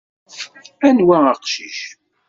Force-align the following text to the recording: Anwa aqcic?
Anwa 0.87 1.17
aqcic? 1.31 1.79